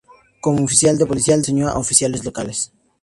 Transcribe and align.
Como 0.43 0.63
oficial 0.65 0.97
de 0.97 1.05
policía, 1.05 1.35
enseñó 1.35 1.67
a 1.69 1.77
oficiales 1.77 2.25
locales. 2.25 2.71